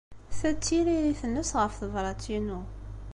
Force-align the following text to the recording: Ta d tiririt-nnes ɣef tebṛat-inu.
Ta 0.37 0.49
d 0.51 0.57
tiririt-nnes 0.65 1.51
ɣef 1.61 1.73
tebṛat-inu. 1.81 2.59